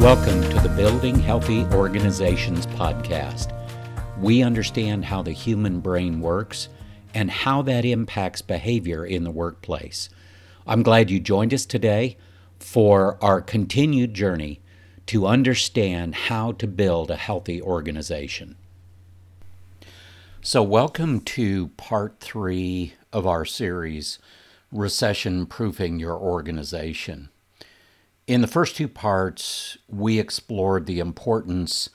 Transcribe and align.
Welcome 0.00 0.40
to 0.40 0.60
the 0.60 0.72
Building 0.76 1.18
Healthy 1.18 1.66
Organizations 1.74 2.66
podcast. 2.68 3.52
We 4.18 4.42
understand 4.42 5.04
how 5.04 5.20
the 5.20 5.32
human 5.32 5.80
brain 5.80 6.22
works 6.22 6.70
and 7.12 7.30
how 7.30 7.60
that 7.62 7.84
impacts 7.84 8.40
behavior 8.40 9.04
in 9.04 9.24
the 9.24 9.30
workplace. 9.30 10.08
I'm 10.66 10.82
glad 10.82 11.10
you 11.10 11.20
joined 11.20 11.52
us 11.52 11.66
today 11.66 12.16
for 12.58 13.18
our 13.22 13.42
continued 13.42 14.14
journey 14.14 14.62
to 15.04 15.26
understand 15.26 16.14
how 16.14 16.52
to 16.52 16.66
build 16.66 17.10
a 17.10 17.16
healthy 17.16 17.60
organization. 17.60 18.56
So, 20.40 20.62
welcome 20.62 21.20
to 21.20 21.68
part 21.76 22.20
three 22.20 22.94
of 23.12 23.26
our 23.26 23.44
series, 23.44 24.18
Recession 24.72 25.44
Proofing 25.44 25.98
Your 25.98 26.16
Organization. 26.16 27.28
In 28.30 28.42
the 28.42 28.46
first 28.46 28.76
two 28.76 28.86
parts, 28.86 29.76
we 29.88 30.20
explored 30.20 30.86
the 30.86 31.00
importance 31.00 31.90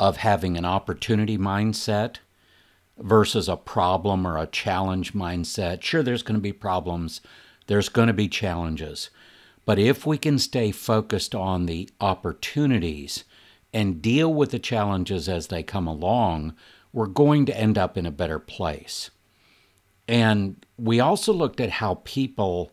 of 0.00 0.16
having 0.16 0.56
an 0.56 0.64
opportunity 0.64 1.38
mindset 1.38 2.16
versus 2.98 3.48
a 3.48 3.56
problem 3.56 4.26
or 4.26 4.36
a 4.36 4.48
challenge 4.48 5.12
mindset. 5.12 5.82
Sure, 5.82 6.02
there's 6.02 6.24
going 6.24 6.34
to 6.34 6.42
be 6.42 6.52
problems, 6.52 7.20
there's 7.68 7.88
going 7.88 8.08
to 8.08 8.12
be 8.12 8.26
challenges. 8.26 9.10
But 9.64 9.78
if 9.78 10.04
we 10.04 10.18
can 10.18 10.40
stay 10.40 10.72
focused 10.72 11.36
on 11.36 11.66
the 11.66 11.88
opportunities 12.00 13.22
and 13.72 14.02
deal 14.02 14.34
with 14.34 14.50
the 14.50 14.58
challenges 14.58 15.28
as 15.28 15.46
they 15.46 15.62
come 15.62 15.86
along, 15.86 16.56
we're 16.92 17.06
going 17.06 17.46
to 17.46 17.56
end 17.56 17.78
up 17.78 17.96
in 17.96 18.06
a 18.06 18.10
better 18.10 18.40
place. 18.40 19.12
And 20.08 20.66
we 20.76 20.98
also 20.98 21.32
looked 21.32 21.60
at 21.60 21.70
how 21.70 22.00
people 22.02 22.72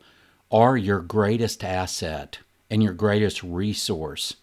are 0.49 0.75
your 0.75 0.99
greatest 0.99 1.63
asset 1.63 2.39
and 2.69 2.81
your 2.81 2.93
greatest 2.93 3.43
resource, 3.43 4.35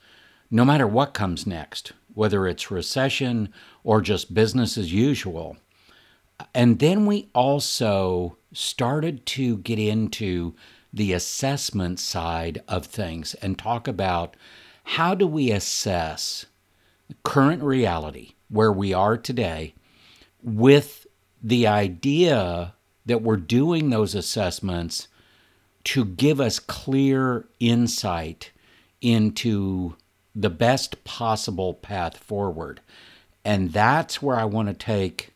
no 0.50 0.64
matter 0.64 0.86
what 0.86 1.14
comes 1.14 1.46
next, 1.46 1.92
whether 2.14 2.46
it's 2.46 2.70
recession 2.70 3.52
or 3.84 4.00
just 4.00 4.34
business 4.34 4.76
as 4.76 4.92
usual. 4.92 5.56
And 6.54 6.78
then 6.78 7.06
we 7.06 7.28
also 7.34 8.36
started 8.52 9.26
to 9.26 9.58
get 9.58 9.78
into 9.78 10.54
the 10.92 11.12
assessment 11.12 12.00
side 12.00 12.62
of 12.66 12.86
things 12.86 13.34
and 13.34 13.58
talk 13.58 13.86
about 13.86 14.36
how 14.84 15.14
do 15.14 15.26
we 15.26 15.50
assess 15.50 16.46
current 17.22 17.62
reality 17.62 18.32
where 18.48 18.72
we 18.72 18.92
are 18.92 19.16
today 19.16 19.74
with 20.42 21.06
the 21.42 21.66
idea 21.66 22.74
that 23.06 23.22
we're 23.22 23.36
doing 23.36 23.90
those 23.90 24.14
assessments 24.14 25.08
to 25.84 26.04
give 26.04 26.40
us 26.40 26.58
clear 26.58 27.46
insight 27.58 28.50
into 29.00 29.96
the 30.34 30.50
best 30.50 31.02
possible 31.04 31.74
path 31.74 32.16
forward. 32.18 32.80
And 33.44 33.72
that's 33.72 34.20
where 34.20 34.36
I 34.36 34.44
want 34.44 34.68
to 34.68 34.74
take 34.74 35.32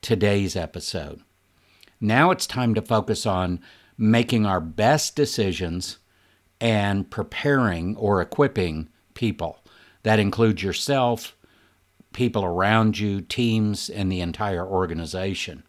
today's 0.00 0.56
episode. 0.56 1.20
Now 2.00 2.30
it's 2.30 2.46
time 2.46 2.74
to 2.74 2.82
focus 2.82 3.26
on 3.26 3.60
making 3.98 4.46
our 4.46 4.60
best 4.60 5.14
decisions 5.14 5.98
and 6.60 7.10
preparing 7.10 7.96
or 7.96 8.22
equipping 8.22 8.88
people. 9.14 9.58
That 10.02 10.18
includes 10.18 10.62
yourself, 10.62 11.36
people 12.12 12.44
around 12.44 12.98
you, 12.98 13.20
teams, 13.20 13.90
and 13.90 14.10
the 14.10 14.20
entire 14.20 14.66
organization. 14.66 15.64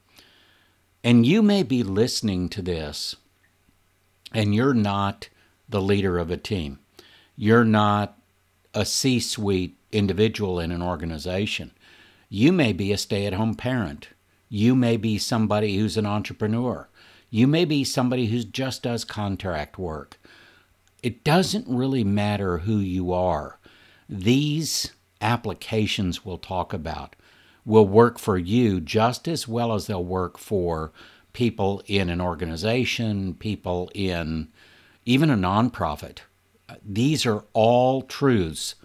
And 1.03 1.25
you 1.25 1.41
may 1.41 1.63
be 1.63 1.83
listening 1.83 2.47
to 2.49 2.61
this 2.61 3.15
and 4.33 4.55
you're 4.55 4.73
not 4.73 5.29
the 5.67 5.81
leader 5.81 6.17
of 6.17 6.31
a 6.31 6.37
team. 6.37 6.79
You're 7.35 7.65
not 7.65 8.17
a 8.73 8.85
C 8.85 9.19
suite 9.19 9.77
individual 9.91 10.59
in 10.59 10.71
an 10.71 10.81
organization. 10.81 11.71
You 12.29 12.51
may 12.51 12.73
be 12.73 12.91
a 12.91 12.97
stay 12.97 13.25
at 13.25 13.33
home 13.33 13.55
parent. 13.55 14.09
You 14.49 14.75
may 14.75 14.97
be 14.97 15.17
somebody 15.17 15.77
who's 15.77 15.97
an 15.97 16.05
entrepreneur. 16.05 16.87
You 17.29 17.47
may 17.47 17.65
be 17.65 17.83
somebody 17.83 18.27
who 18.27 18.43
just 18.43 18.83
does 18.83 19.05
contract 19.05 19.77
work. 19.77 20.19
It 21.01 21.23
doesn't 21.23 21.67
really 21.67 22.03
matter 22.03 22.59
who 22.59 22.77
you 22.77 23.11
are. 23.13 23.57
These 24.07 24.91
applications 25.21 26.25
we'll 26.25 26.37
talk 26.37 26.73
about 26.73 27.15
will 27.65 27.87
work 27.87 28.19
for 28.19 28.37
you 28.37 28.81
just 28.81 29.27
as 29.27 29.47
well 29.47 29.73
as 29.73 29.87
they'll 29.87 30.03
work 30.03 30.37
for 30.37 30.91
people 31.33 31.81
in 31.87 32.09
an 32.09 32.21
organization, 32.21 33.33
people 33.35 33.89
in 33.93 34.49
even 35.05 35.29
a 35.29 35.35
nonprofit. 35.35 36.19
Uh, 36.69 36.75
these 36.85 37.25
are 37.25 37.43
all 37.53 38.01
truths 38.01 38.75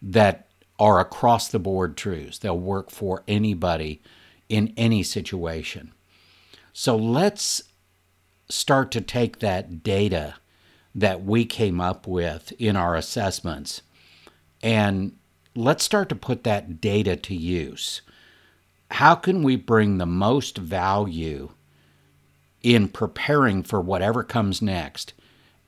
that 0.00 0.48
are 0.78 1.00
across 1.00 1.48
the 1.48 1.58
board 1.58 1.96
truths. 1.96 2.38
They'll 2.38 2.58
work 2.58 2.90
for 2.90 3.22
anybody 3.26 4.00
in 4.48 4.72
any 4.76 5.02
situation. 5.02 5.92
So 6.72 6.96
let's 6.96 7.62
start 8.48 8.90
to 8.92 9.00
take 9.00 9.38
that 9.38 9.82
data 9.82 10.34
that 10.94 11.24
we 11.24 11.44
came 11.44 11.80
up 11.80 12.06
with 12.06 12.52
in 12.58 12.76
our 12.76 12.94
assessments 12.94 13.82
and 14.62 15.16
let's 15.54 15.84
start 15.84 16.08
to 16.10 16.14
put 16.14 16.44
that 16.44 16.80
data 16.80 17.16
to 17.16 17.34
use. 17.34 18.02
How 18.92 19.14
can 19.14 19.42
we 19.42 19.56
bring 19.56 19.98
the 19.98 20.06
most 20.06 20.58
value 20.58 21.50
in 22.66 22.88
preparing 22.88 23.62
for 23.62 23.80
whatever 23.80 24.24
comes 24.24 24.60
next 24.60 25.12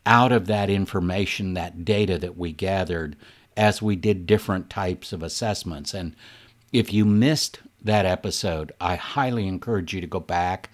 out 0.05 0.33
of 0.33 0.49
that 0.49 0.69
information, 0.69 1.55
that 1.55 1.85
data 1.85 2.19
that 2.19 2.37
we 2.37 2.51
gathered 2.51 3.15
as 3.57 3.81
we 3.81 3.95
did 3.95 4.27
different 4.27 4.69
types 4.69 5.13
of 5.13 5.23
assessments. 5.23 5.95
And 5.95 6.17
if 6.73 6.93
you 6.93 7.05
missed 7.05 7.61
that 7.81 8.05
episode, 8.05 8.73
I 8.81 8.97
highly 8.97 9.47
encourage 9.47 9.95
you 9.95 10.01
to 10.01 10.09
go 10.09 10.19
back 10.19 10.71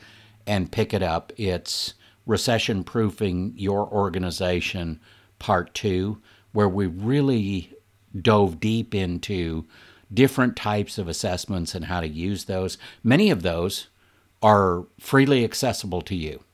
and 0.46 0.72
pick 0.72 0.94
it 0.94 1.02
up. 1.02 1.30
It's 1.36 1.92
Recession 2.24 2.84
Proofing 2.84 3.52
Your 3.54 3.86
Organization, 3.86 5.00
Part 5.38 5.74
2, 5.74 6.22
where 6.52 6.70
we 6.70 6.86
really 6.86 7.70
dove 8.18 8.60
deep 8.60 8.94
into 8.94 9.66
different 10.10 10.56
types 10.56 10.96
of 10.96 11.06
assessments 11.06 11.74
and 11.74 11.84
how 11.84 12.00
to 12.00 12.08
use 12.08 12.44
those. 12.44 12.78
Many 13.02 13.30
of 13.30 13.42
those 13.42 13.88
are 14.44 14.84
freely 15.00 15.42
accessible 15.42 16.02
to 16.02 16.14
you. 16.14 16.44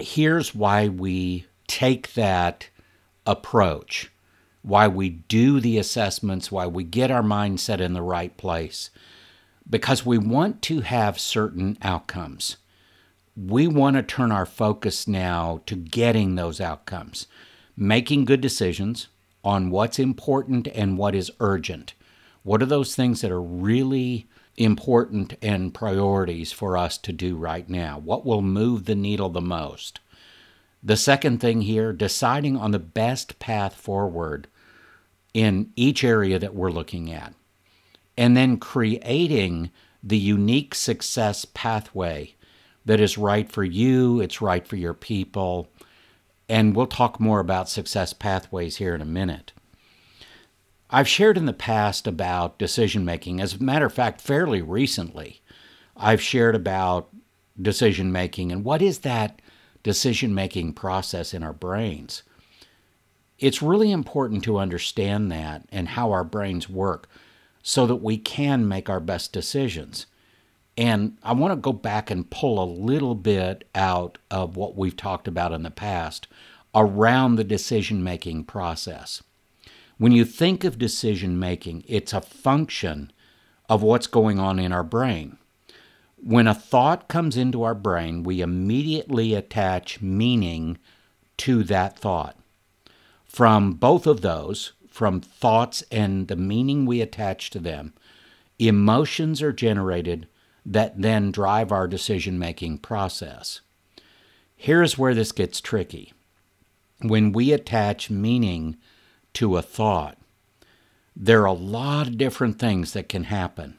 Here's 0.00 0.56
why 0.56 0.88
we 0.88 1.46
take 1.68 2.14
that 2.14 2.68
approach, 3.24 4.10
why 4.62 4.88
we 4.88 5.08
do 5.08 5.60
the 5.60 5.78
assessments, 5.78 6.50
why 6.50 6.66
we 6.66 6.82
get 6.82 7.12
our 7.12 7.22
mindset 7.22 7.78
in 7.78 7.92
the 7.92 8.02
right 8.02 8.36
place. 8.36 8.90
Because 9.68 10.04
we 10.04 10.18
want 10.18 10.62
to 10.62 10.80
have 10.80 11.20
certain 11.20 11.78
outcomes. 11.80 12.56
We 13.36 13.68
want 13.68 13.94
to 13.94 14.02
turn 14.02 14.32
our 14.32 14.44
focus 14.44 15.06
now 15.06 15.62
to 15.66 15.76
getting 15.76 16.34
those 16.34 16.60
outcomes, 16.60 17.28
making 17.76 18.24
good 18.24 18.40
decisions 18.40 19.06
on 19.44 19.70
what's 19.70 20.00
important 20.00 20.66
and 20.74 20.98
what 20.98 21.14
is 21.14 21.30
urgent. 21.38 21.94
What 22.42 22.60
are 22.62 22.66
those 22.66 22.96
things 22.96 23.20
that 23.20 23.30
are 23.30 23.40
really 23.40 24.26
important 24.56 25.34
and 25.42 25.72
priorities 25.72 26.52
for 26.52 26.76
us 26.76 26.98
to 26.98 27.12
do 27.12 27.36
right 27.36 27.68
now? 27.68 27.98
What 27.98 28.24
will 28.26 28.42
move 28.42 28.84
the 28.84 28.94
needle 28.94 29.30
the 29.30 29.40
most? 29.40 30.00
The 30.82 30.96
second 30.96 31.40
thing 31.40 31.62
here, 31.62 31.92
deciding 31.92 32.56
on 32.56 32.70
the 32.70 32.78
best 32.78 33.38
path 33.38 33.74
forward 33.74 34.48
in 35.34 35.72
each 35.76 36.02
area 36.02 36.38
that 36.38 36.54
we're 36.54 36.70
looking 36.70 37.12
at. 37.12 37.34
And 38.16 38.36
then 38.36 38.56
creating 38.56 39.70
the 40.02 40.18
unique 40.18 40.74
success 40.74 41.44
pathway 41.44 42.34
that 42.84 43.00
is 43.00 43.18
right 43.18 43.50
for 43.50 43.64
you, 43.64 44.20
it's 44.20 44.40
right 44.40 44.66
for 44.66 44.76
your 44.76 44.94
people. 44.94 45.68
And 46.48 46.74
we'll 46.74 46.86
talk 46.86 47.20
more 47.20 47.40
about 47.40 47.68
success 47.68 48.12
pathways 48.12 48.76
here 48.76 48.94
in 48.94 49.00
a 49.00 49.06
minute. 49.06 49.52
I've 50.92 51.08
shared 51.08 51.36
in 51.36 51.46
the 51.46 51.52
past 51.52 52.08
about 52.08 52.58
decision 52.58 53.04
making. 53.04 53.40
As 53.40 53.54
a 53.54 53.62
matter 53.62 53.86
of 53.86 53.94
fact, 53.94 54.20
fairly 54.20 54.60
recently, 54.60 55.40
I've 55.96 56.20
shared 56.20 56.56
about 56.56 57.08
decision 57.60 58.10
making 58.10 58.50
and 58.50 58.64
what 58.64 58.82
is 58.82 59.00
that 59.00 59.40
decision 59.84 60.34
making 60.34 60.72
process 60.72 61.32
in 61.32 61.44
our 61.44 61.52
brains. 61.52 62.24
It's 63.38 63.62
really 63.62 63.92
important 63.92 64.42
to 64.44 64.58
understand 64.58 65.30
that 65.30 65.64
and 65.70 65.88
how 65.88 66.10
our 66.10 66.24
brains 66.24 66.68
work 66.68 67.08
so 67.62 67.86
that 67.86 67.96
we 67.96 68.18
can 68.18 68.66
make 68.66 68.90
our 68.90 69.00
best 69.00 69.32
decisions. 69.32 70.06
And 70.76 71.18
I 71.22 71.32
want 71.32 71.52
to 71.52 71.56
go 71.56 71.72
back 71.72 72.10
and 72.10 72.28
pull 72.28 72.62
a 72.62 72.64
little 72.64 73.14
bit 73.14 73.68
out 73.74 74.18
of 74.30 74.56
what 74.56 74.76
we've 74.76 74.96
talked 74.96 75.28
about 75.28 75.52
in 75.52 75.62
the 75.62 75.70
past 75.70 76.26
around 76.74 77.36
the 77.36 77.44
decision 77.44 78.02
making 78.02 78.44
process. 78.44 79.22
When 80.00 80.12
you 80.12 80.24
think 80.24 80.64
of 80.64 80.78
decision 80.78 81.38
making, 81.38 81.84
it's 81.86 82.14
a 82.14 82.22
function 82.22 83.12
of 83.68 83.82
what's 83.82 84.06
going 84.06 84.38
on 84.38 84.58
in 84.58 84.72
our 84.72 84.82
brain. 84.82 85.36
When 86.16 86.46
a 86.46 86.54
thought 86.54 87.06
comes 87.06 87.36
into 87.36 87.62
our 87.64 87.74
brain, 87.74 88.22
we 88.22 88.40
immediately 88.40 89.34
attach 89.34 90.00
meaning 90.00 90.78
to 91.36 91.62
that 91.64 91.98
thought. 91.98 92.38
From 93.26 93.74
both 93.74 94.06
of 94.06 94.22
those, 94.22 94.72
from 94.88 95.20
thoughts 95.20 95.84
and 95.92 96.28
the 96.28 96.36
meaning 96.36 96.86
we 96.86 97.02
attach 97.02 97.50
to 97.50 97.58
them, 97.58 97.92
emotions 98.58 99.42
are 99.42 99.52
generated 99.52 100.26
that 100.64 101.02
then 101.02 101.30
drive 101.30 101.70
our 101.70 101.86
decision 101.86 102.38
making 102.38 102.78
process. 102.78 103.60
Here's 104.56 104.96
where 104.96 105.14
this 105.14 105.32
gets 105.32 105.60
tricky. 105.60 106.14
When 107.02 107.32
we 107.32 107.52
attach 107.52 108.08
meaning 108.08 108.78
to 109.34 109.56
a 109.56 109.62
thought, 109.62 110.18
there 111.14 111.42
are 111.42 111.46
a 111.46 111.52
lot 111.52 112.06
of 112.08 112.18
different 112.18 112.58
things 112.58 112.92
that 112.92 113.08
can 113.08 113.24
happen. 113.24 113.76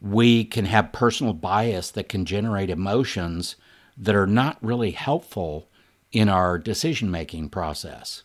We 0.00 0.44
can 0.44 0.66
have 0.66 0.92
personal 0.92 1.32
bias 1.32 1.90
that 1.92 2.08
can 2.08 2.24
generate 2.24 2.70
emotions 2.70 3.56
that 3.96 4.14
are 4.14 4.26
not 4.26 4.58
really 4.60 4.90
helpful 4.90 5.68
in 6.12 6.28
our 6.28 6.58
decision 6.58 7.10
making 7.10 7.48
process. 7.48 8.22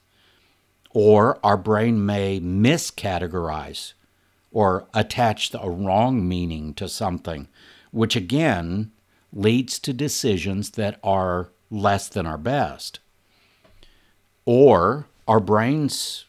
Or 0.91 1.39
our 1.43 1.57
brain 1.57 2.05
may 2.05 2.39
miscategorize 2.39 3.93
or 4.51 4.87
attach 4.93 5.53
a 5.53 5.69
wrong 5.69 6.27
meaning 6.27 6.73
to 6.73 6.89
something, 6.89 7.47
which 7.91 8.15
again 8.15 8.91
leads 9.31 9.79
to 9.79 9.93
decisions 9.93 10.71
that 10.71 10.99
are 11.03 11.51
less 11.69 12.09
than 12.09 12.25
our 12.25 12.37
best. 12.37 12.99
Or 14.45 15.07
our 15.31 15.39
brains 15.39 16.25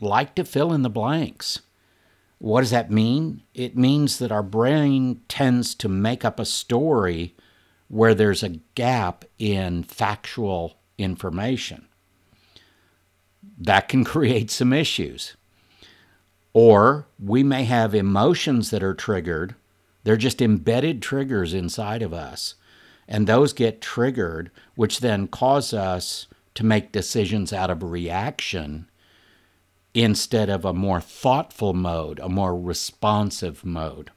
like 0.00 0.34
to 0.34 0.44
fill 0.44 0.72
in 0.72 0.82
the 0.82 0.90
blanks. 0.90 1.60
What 2.38 2.62
does 2.62 2.72
that 2.72 2.90
mean? 2.90 3.44
It 3.54 3.76
means 3.76 4.18
that 4.18 4.32
our 4.32 4.42
brain 4.42 5.20
tends 5.28 5.76
to 5.76 5.88
make 5.88 6.24
up 6.24 6.40
a 6.40 6.44
story 6.44 7.36
where 7.86 8.16
there's 8.16 8.42
a 8.42 8.58
gap 8.74 9.24
in 9.38 9.84
factual 9.84 10.80
information. 10.98 11.86
That 13.58 13.88
can 13.88 14.02
create 14.14 14.50
some 14.50 14.72
issues. 14.72 15.36
Or 16.52 17.06
we 17.20 17.44
may 17.44 17.62
have 17.62 17.94
emotions 17.94 18.70
that 18.70 18.82
are 18.82 18.92
triggered. 18.92 19.54
They're 20.02 20.16
just 20.16 20.42
embedded 20.42 21.00
triggers 21.00 21.54
inside 21.54 22.02
of 22.02 22.12
us. 22.12 22.56
And 23.06 23.28
those 23.28 23.52
get 23.52 23.80
triggered, 23.80 24.50
which 24.74 24.98
then 24.98 25.28
cause 25.28 25.72
us 25.72 26.26
to 26.54 26.64
make 26.64 26.92
decisions 26.92 27.52
out 27.52 27.70
of 27.70 27.82
reaction 27.82 28.88
instead 29.94 30.48
of 30.48 30.64
a 30.64 30.72
more 30.72 31.00
thoughtful 31.00 31.74
mode, 31.74 32.18
a 32.20 32.28
more 32.28 32.58
responsive 32.58 33.64
mode. 33.64 34.10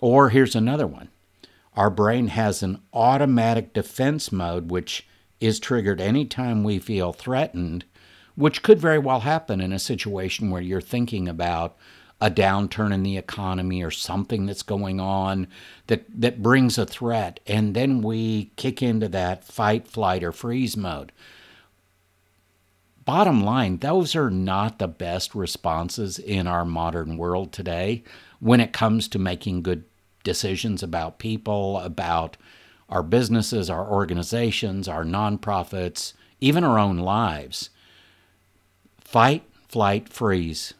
Or 0.00 0.30
here's 0.30 0.56
another 0.56 0.86
one 0.86 1.08
our 1.74 1.90
brain 1.90 2.28
has 2.28 2.62
an 2.62 2.80
automatic 2.92 3.72
defense 3.72 4.30
mode, 4.30 4.70
which 4.70 5.06
is 5.40 5.58
triggered 5.58 6.00
anytime 6.00 6.62
we 6.62 6.78
feel 6.78 7.12
threatened, 7.12 7.84
which 8.34 8.62
could 8.62 8.78
very 8.78 8.98
well 8.98 9.20
happen 9.20 9.60
in 9.60 9.72
a 9.72 9.78
situation 9.78 10.50
where 10.50 10.60
you're 10.60 10.80
thinking 10.80 11.28
about 11.28 11.76
a 12.20 12.30
downturn 12.30 12.92
in 12.92 13.02
the 13.02 13.16
economy 13.16 13.82
or 13.82 13.90
something 13.90 14.46
that's 14.46 14.62
going 14.62 15.00
on 15.00 15.48
that, 15.88 16.04
that 16.08 16.40
brings 16.40 16.78
a 16.78 16.86
threat. 16.86 17.40
And 17.48 17.74
then 17.74 18.00
we 18.00 18.52
kick 18.56 18.80
into 18.80 19.08
that 19.08 19.42
fight, 19.42 19.88
flight, 19.88 20.22
or 20.22 20.30
freeze 20.30 20.76
mode. 20.76 21.10
Bottom 23.04 23.44
line, 23.44 23.78
those 23.78 24.14
are 24.14 24.30
not 24.30 24.78
the 24.78 24.86
best 24.86 25.34
responses 25.34 26.20
in 26.20 26.46
our 26.46 26.64
modern 26.64 27.16
world 27.16 27.52
today 27.52 28.04
when 28.38 28.60
it 28.60 28.72
comes 28.72 29.08
to 29.08 29.18
making 29.18 29.62
good 29.62 29.84
decisions 30.22 30.84
about 30.84 31.18
people, 31.18 31.78
about 31.78 32.36
our 32.88 33.02
businesses, 33.02 33.68
our 33.68 33.90
organizations, 33.90 34.86
our 34.86 35.04
nonprofits, 35.04 36.12
even 36.40 36.62
our 36.62 36.78
own 36.78 36.98
lives. 36.98 37.70
Fight, 39.00 39.42
flight, 39.68 40.08
freeze 40.08 40.74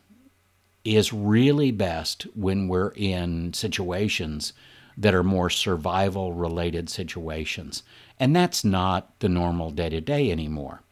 is 0.85 1.13
really 1.13 1.73
best 1.73 2.23
when 2.37 2.69
we're 2.69 2.93
in 2.95 3.53
situations 3.53 4.53
that 4.97 5.15
are 5.15 5.25
more 5.25 5.51
survival 5.51 6.35
related 6.35 6.89
situations. 6.89 7.83
And 8.21 8.37
that's 8.37 8.65
not 8.65 9.19
the 9.19 9.29
normal 9.29 9.73
day 9.73 9.89
to 9.89 10.01
day 10.01 10.31
anymore. 10.31 10.83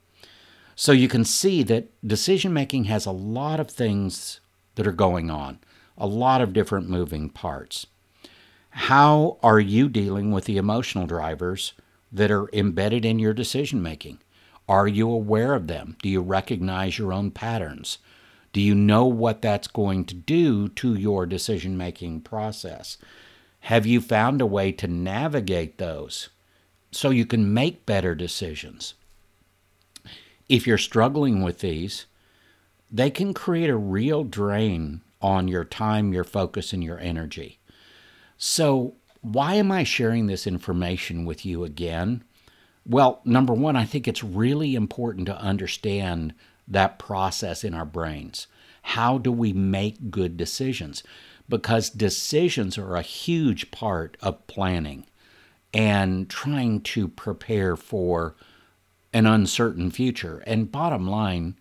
So 0.81 0.93
you 0.93 1.09
can 1.09 1.27
see 1.27 1.63
that 1.65 1.89
decision 2.09 2.55
making 2.55 2.85
has 2.85 3.05
a 3.05 3.11
lot 3.11 3.61
of 3.61 3.69
things 3.69 4.41
that 4.77 4.87
are 4.87 4.93
going 4.93 5.31
on, 5.31 5.59
a 5.99 6.07
lot 6.07 6.41
of 6.41 6.55
different 6.55 6.89
moving 6.89 7.29
parts. 7.29 7.87
How 8.71 9.37
are 9.43 9.61
you 9.61 9.91
dealing 9.91 10.33
with 10.33 10.47
the 10.47 10.57
emotional 10.57 11.07
drivers 11.07 11.75
that 12.11 12.31
are 12.31 12.49
embedded 12.55 13.05
in 13.05 13.19
your 13.19 13.35
decision 13.35 13.83
making? 13.83 14.21
Are 14.71 14.89
you 14.89 15.11
aware 15.11 15.53
of 15.53 15.67
them? 15.67 15.99
Do 16.03 16.09
you 16.09 16.23
recognize 16.23 16.97
your 16.97 17.13
own 17.13 17.31
patterns? 17.31 17.99
Do 18.55 18.63
you 18.63 18.75
know 18.75 19.05
what 19.05 19.43
that's 19.43 19.69
going 19.69 20.07
to 20.07 20.15
do 20.15 20.71
to 20.71 20.95
your 20.95 21.27
decision 21.27 21.77
making 21.77 22.23
process? 22.23 22.97
Have 23.65 23.85
you 23.85 24.01
found 24.01 24.41
a 24.41 24.47
way 24.47 24.73
to 24.73 24.89
navigate 24.89 25.77
those 25.77 26.31
so 26.91 27.11
you 27.11 27.27
can 27.27 27.53
make 27.53 27.85
better 27.85 28.15
decisions? 28.15 28.95
If 30.51 30.67
you're 30.67 30.79
struggling 30.79 31.43
with 31.43 31.61
these, 31.61 32.07
they 32.91 33.09
can 33.09 33.33
create 33.33 33.71
a 33.71 33.77
real 33.77 34.25
drain 34.25 35.01
on 35.23 35.47
your 35.47 35.65
time, 35.65 36.13
your 36.13 36.25
focus, 36.25 36.73
and 36.73 36.83
your 36.83 36.99
energy. 36.99 37.61
So, 38.37 38.97
why 39.21 39.55
am 39.55 39.71
I 39.71 39.85
sharing 39.85 40.27
this 40.27 40.49
information 40.49 41.25
with 41.25 41.47
you 41.47 41.63
again? 41.63 42.25
Well, 42.85 43.21
number 43.25 43.53
one, 43.53 43.77
I 43.77 43.85
think 43.85 44.09
it's 44.09 44.25
really 44.25 44.75
important 44.75 45.27
to 45.27 45.41
understand 45.41 46.35
that 46.67 46.99
process 46.99 47.63
in 47.63 47.73
our 47.73 47.85
brains. 47.85 48.49
How 48.83 49.19
do 49.19 49.31
we 49.31 49.53
make 49.53 50.11
good 50.11 50.37
decisions? 50.37 51.05
Because 51.49 51.91
decisions 51.91 52.77
are 52.77 52.97
a 52.97 53.03
huge 53.03 53.71
part 53.71 54.17
of 54.21 54.45
planning 54.49 55.07
and 55.73 56.29
trying 56.29 56.81
to 56.81 57.07
prepare 57.07 57.77
for 57.77 58.35
an 59.13 59.27
uncertain 59.27 59.91
future. 59.91 60.43
And 60.47 60.71
bottom 60.71 61.09
line, 61.09 61.57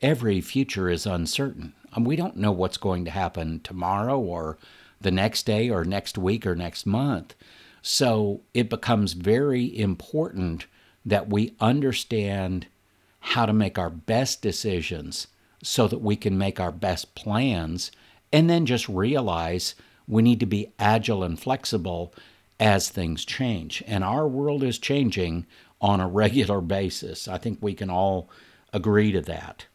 every 0.00 0.40
future 0.40 0.88
is 0.88 1.06
uncertain. 1.06 1.74
And 1.94 2.06
we 2.06 2.16
don't 2.16 2.36
know 2.36 2.52
what's 2.52 2.76
going 2.76 3.04
to 3.04 3.10
happen 3.10 3.60
tomorrow 3.60 4.18
or 4.18 4.58
the 5.00 5.10
next 5.10 5.44
day 5.44 5.68
or 5.68 5.84
next 5.84 6.16
week 6.16 6.46
or 6.46 6.54
next 6.54 6.86
month. 6.86 7.34
So 7.82 8.42
it 8.54 8.70
becomes 8.70 9.12
very 9.12 9.76
important 9.78 10.66
that 11.04 11.28
we 11.28 11.54
understand 11.60 12.66
how 13.20 13.46
to 13.46 13.52
make 13.52 13.78
our 13.78 13.90
best 13.90 14.40
decisions 14.42 15.26
so 15.62 15.88
that 15.88 16.00
we 16.00 16.16
can 16.16 16.38
make 16.38 16.58
our 16.58 16.72
best 16.72 17.14
plans 17.14 17.90
and 18.32 18.48
then 18.48 18.66
just 18.66 18.88
realize 18.88 19.74
we 20.08 20.22
need 20.22 20.40
to 20.40 20.46
be 20.46 20.72
agile 20.78 21.22
and 21.22 21.38
flexible 21.38 22.14
as 22.58 22.88
things 22.88 23.24
change. 23.24 23.82
And 23.86 24.04
our 24.04 24.26
world 24.26 24.62
is 24.62 24.78
changing 24.78 25.46
on 25.82 26.00
a 26.00 26.08
regular 26.08 26.60
basis. 26.60 27.26
I 27.26 27.36
think 27.36 27.58
we 27.60 27.74
can 27.74 27.90
all 27.90 28.30
agree 28.72 29.10
to 29.12 29.20
that. 29.22 29.66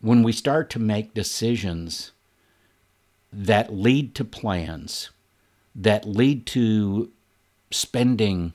When 0.00 0.22
we 0.22 0.32
start 0.32 0.70
to 0.70 0.78
make 0.78 1.14
decisions 1.14 2.12
that 3.32 3.74
lead 3.74 4.14
to 4.14 4.24
plans, 4.24 5.10
that 5.74 6.06
lead 6.06 6.46
to 6.46 7.10
spending 7.70 8.52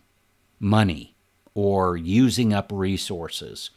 money 0.60 1.16
or 1.54 1.98
using 1.98 2.54
up 2.54 2.72
resources, 2.74 3.70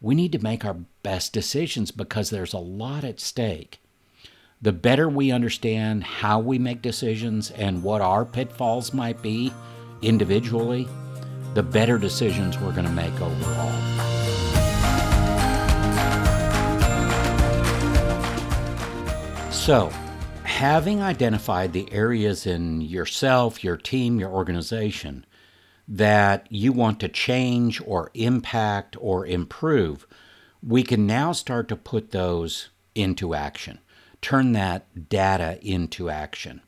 we 0.00 0.14
need 0.14 0.32
to 0.32 0.38
make 0.38 0.64
our 0.64 0.76
best 1.02 1.32
decisions 1.32 1.90
because 1.90 2.30
there's 2.30 2.52
a 2.52 2.58
lot 2.58 3.04
at 3.04 3.20
stake. 3.20 3.80
The 4.60 4.72
better 4.72 5.08
we 5.08 5.30
understand 5.30 6.02
how 6.02 6.40
we 6.40 6.58
make 6.58 6.82
decisions 6.82 7.50
and 7.52 7.82
what 7.82 8.00
our 8.00 8.24
pitfalls 8.24 8.92
might 8.92 9.22
be 9.22 9.52
individually, 10.02 10.88
the 11.54 11.62
better 11.62 11.98
decisions 11.98 12.58
we're 12.58 12.72
going 12.72 12.84
to 12.84 12.92
make 12.92 13.14
overall. 13.20 13.98
So, 19.50 19.90
having 20.44 21.02
identified 21.02 21.72
the 21.72 21.92
areas 21.92 22.46
in 22.46 22.80
yourself, 22.80 23.62
your 23.62 23.76
team, 23.76 24.18
your 24.18 24.30
organization 24.30 25.26
that 25.86 26.46
you 26.50 26.72
want 26.72 27.00
to 27.00 27.08
change 27.08 27.80
or 27.86 28.10
impact 28.14 28.96
or 29.00 29.26
improve, 29.26 30.06
we 30.62 30.82
can 30.82 31.06
now 31.06 31.32
start 31.32 31.68
to 31.68 31.76
put 31.76 32.10
those 32.10 32.70
into 32.94 33.34
action, 33.34 33.78
turn 34.20 34.52
that 34.52 35.08
data 35.08 35.58
into 35.62 36.10
action. 36.10 36.60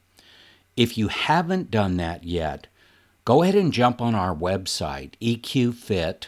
If 0.76 0.96
you 0.96 1.08
haven't 1.08 1.70
done 1.70 1.96
that 1.96 2.24
yet, 2.24 2.68
go 3.30 3.44
ahead 3.44 3.54
and 3.54 3.72
jump 3.72 4.02
on 4.02 4.12
our 4.12 4.34
website, 4.34 5.12
eqfit.org. 5.22 6.18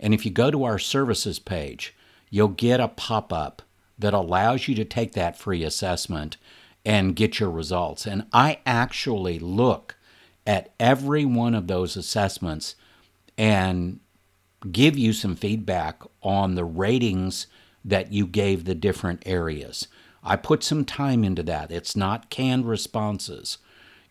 And 0.00 0.14
if 0.14 0.24
you 0.24 0.30
go 0.30 0.50
to 0.50 0.64
our 0.64 0.78
services 0.78 1.38
page, 1.38 1.94
you'll 2.30 2.48
get 2.48 2.80
a 2.80 2.88
pop 2.88 3.30
up 3.30 3.60
that 3.98 4.14
allows 4.14 4.66
you 4.66 4.74
to 4.76 4.84
take 4.86 5.12
that 5.12 5.36
free 5.36 5.62
assessment 5.62 6.38
and 6.86 7.14
get 7.14 7.38
your 7.38 7.50
results. 7.50 8.06
And 8.06 8.24
I 8.32 8.60
actually 8.64 9.38
look 9.38 9.96
at 10.46 10.72
every 10.80 11.26
one 11.26 11.54
of 11.54 11.66
those 11.66 11.98
assessments 11.98 12.74
and 13.36 14.00
give 14.72 14.96
you 14.96 15.12
some 15.12 15.36
feedback 15.36 16.02
on 16.22 16.54
the 16.54 16.64
ratings 16.64 17.46
that 17.84 18.10
you 18.10 18.26
gave 18.26 18.64
the 18.64 18.74
different 18.74 19.22
areas. 19.26 19.86
I 20.22 20.36
put 20.36 20.64
some 20.64 20.86
time 20.86 21.24
into 21.24 21.42
that. 21.42 21.70
It's 21.70 21.94
not 21.94 22.30
canned 22.30 22.66
responses. 22.66 23.58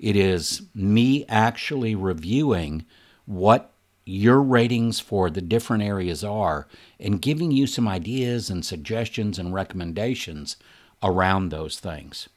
It 0.04 0.18
is 0.18 0.64
me 0.76 1.26
actually 1.30 1.96
reviewing 1.96 2.84
what 3.26 3.72
your 4.06 4.42
ratings 4.42 5.00
for 5.00 5.30
the 5.30 5.40
different 5.40 5.82
areas 5.82 6.26
are 6.26 6.68
and 7.00 7.22
giving 7.22 7.52
you 7.52 7.68
some 7.68 7.88
ideas 7.88 8.50
and 8.50 8.66
suggestions 8.66 9.40
and 9.40 9.54
recommendations 9.54 10.58
around 11.02 11.50
those 11.50 11.80
things. 11.80 12.28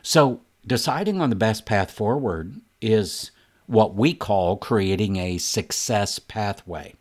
So, 0.00 0.42
deciding 0.64 1.20
on 1.20 1.28
the 1.30 1.34
best 1.34 1.66
path 1.66 1.90
forward 1.90 2.60
is 2.80 3.32
what 3.66 3.96
we 3.96 4.14
call 4.14 4.56
creating 4.56 5.16
a 5.16 5.38
success 5.38 6.20
pathway. 6.20 6.94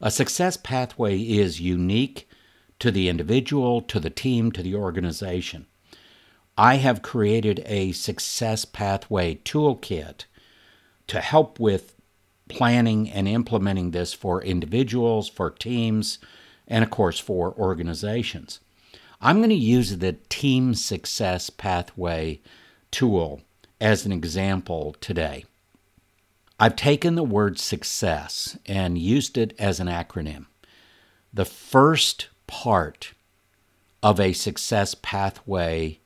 A 0.00 0.10
success 0.10 0.56
pathway 0.56 1.20
is 1.20 1.60
unique 1.60 2.26
to 2.78 2.90
the 2.90 3.10
individual, 3.10 3.82
to 3.82 4.00
the 4.00 4.08
team, 4.08 4.50
to 4.52 4.62
the 4.62 4.74
organization. 4.74 5.66
I 6.58 6.76
have 6.76 7.02
created 7.02 7.62
a 7.66 7.92
success 7.92 8.64
pathway 8.64 9.36
toolkit 9.44 10.24
to 11.06 11.20
help 11.20 11.60
with 11.60 11.94
planning 12.48 13.10
and 13.10 13.28
implementing 13.28 13.90
this 13.90 14.14
for 14.14 14.42
individuals, 14.42 15.28
for 15.28 15.50
teams, 15.50 16.18
and 16.66 16.82
of 16.82 16.90
course 16.90 17.18
for 17.18 17.52
organizations. 17.54 18.60
I'm 19.20 19.38
going 19.38 19.50
to 19.50 19.54
use 19.54 19.98
the 19.98 20.12
Team 20.28 20.74
Success 20.74 21.50
Pathway 21.50 22.40
tool 22.90 23.42
as 23.80 24.06
an 24.06 24.12
example 24.12 24.94
today. 25.00 25.44
I've 26.58 26.76
taken 26.76 27.16
the 27.16 27.22
word 27.24 27.58
success 27.58 28.58
and 28.64 28.96
used 28.96 29.36
it 29.36 29.54
as 29.58 29.78
an 29.78 29.88
acronym. 29.88 30.46
The 31.34 31.44
first 31.44 32.28
part 32.46 33.12
of 34.02 34.18
a 34.18 34.32
success 34.32 34.94
pathway 34.94 35.98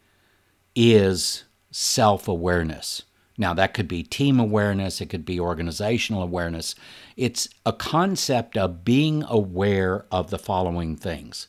is 0.74 1.44
self 1.70 2.28
awareness. 2.28 3.02
Now, 3.38 3.54
that 3.54 3.72
could 3.72 3.88
be 3.88 4.02
team 4.02 4.38
awareness, 4.38 5.00
it 5.00 5.06
could 5.06 5.24
be 5.24 5.40
organizational 5.40 6.22
awareness. 6.22 6.74
It's 7.16 7.48
a 7.64 7.72
concept 7.72 8.58
of 8.58 8.84
being 8.84 9.24
aware 9.28 10.04
of 10.12 10.28
the 10.30 10.38
following 10.38 10.94
things 10.96 11.48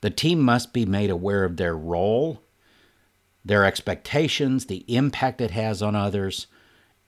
the 0.00 0.10
team 0.10 0.40
must 0.40 0.72
be 0.72 0.86
made 0.86 1.10
aware 1.10 1.44
of 1.44 1.56
their 1.56 1.76
role, 1.76 2.40
their 3.44 3.64
expectations, 3.64 4.66
the 4.66 4.84
impact 4.86 5.40
it 5.40 5.50
has 5.50 5.82
on 5.82 5.96
others, 5.96 6.46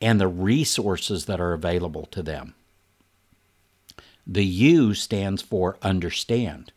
and 0.00 0.20
the 0.20 0.28
resources 0.28 1.26
that 1.26 1.40
are 1.40 1.52
available 1.52 2.06
to 2.06 2.22
them. 2.22 2.54
The 4.26 4.44
U 4.44 4.94
stands 4.94 5.42
for 5.42 5.78
understand. 5.82 6.72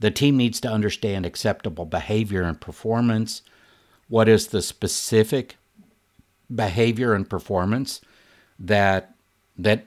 The 0.00 0.10
team 0.10 0.36
needs 0.36 0.60
to 0.60 0.70
understand 0.70 1.24
acceptable 1.24 1.84
behavior 1.86 2.42
and 2.42 2.60
performance. 2.60 3.42
What 4.12 4.28
is 4.28 4.48
the 4.48 4.60
specific 4.60 5.56
behavior 6.54 7.14
and 7.14 7.26
performance 7.26 8.02
that 8.58 9.14
that 9.56 9.86